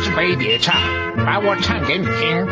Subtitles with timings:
[0.00, 0.74] 是飞碟唱，
[1.26, 2.46] 把我唱给你听。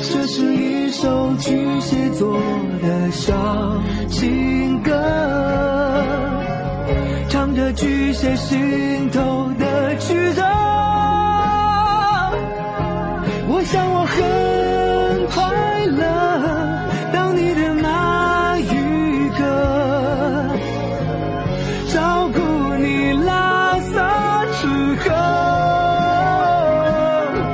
[0.00, 2.38] 这是一首巨蟹座
[2.82, 3.34] 的小
[4.08, 4.92] 情歌，
[7.72, 10.42] 巨蟹心头的曲折。
[13.50, 15.42] 我想我很快
[15.86, 16.02] 乐，
[17.12, 19.44] 当你的那一刻，
[21.92, 22.40] 照顾
[22.76, 24.66] 你拉撒之
[25.04, 25.10] 后，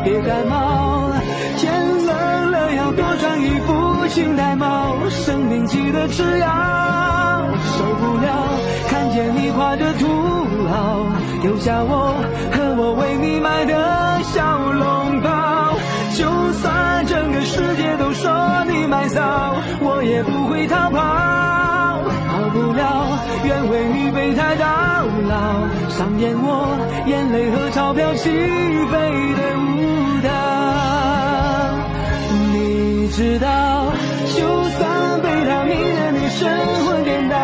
[0.05, 1.13] 别感冒，
[1.57, 6.47] 天冷了要多穿衣服，请戴帽，生病记得吃药，
[7.77, 8.27] 受不了
[8.89, 10.07] 看见你画着图
[10.69, 11.07] 号，
[11.43, 12.15] 丢下我
[12.53, 15.75] 和我为你买的小笼包，
[16.15, 18.31] 就算整个世界都说
[18.69, 20.99] 你卖骚，我也不会逃跑。
[22.29, 24.65] 逃不了，愿为你备胎到
[25.29, 30.29] 老，上演我眼泪和钞票起飞的舞蹈。
[32.53, 33.49] 你知道，
[36.29, 36.51] 神
[36.85, 37.37] 魂颠倒，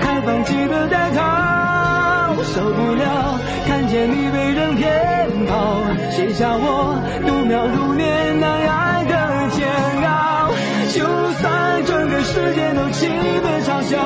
[0.00, 9.68] 还放弃的戴套，受不了看见你被人骗跑，写下我度秒如年难挨的煎
[10.06, 10.50] 熬。
[10.92, 11.04] 就
[11.40, 13.98] 算整个世界都欺骗嘲笑，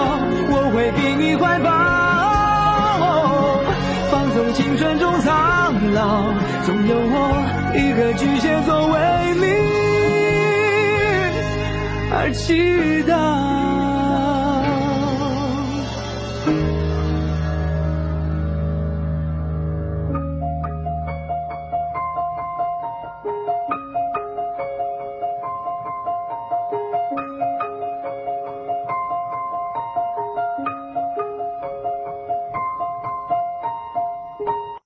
[0.50, 1.70] 我会给你怀抱，
[4.10, 6.32] 放纵青春中苍老，
[6.64, 7.16] 总有我
[7.74, 8.98] 一个巨蟹座为
[9.40, 9.46] 你
[12.14, 13.71] 而祈祷。